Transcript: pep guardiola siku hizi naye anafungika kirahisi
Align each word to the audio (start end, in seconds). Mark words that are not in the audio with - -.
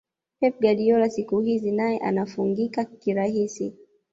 pep 0.39 0.59
guardiola 0.61 1.09
siku 1.09 1.39
hizi 1.39 1.71
naye 1.71 1.99
anafungika 1.99 2.85
kirahisi 2.85 3.73